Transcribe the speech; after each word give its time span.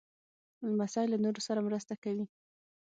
لمسی 0.69 1.05
له 1.09 1.17
نورو 1.23 1.41
سره 1.47 1.59
مرسته 1.67 1.93
کوي. 2.03 2.25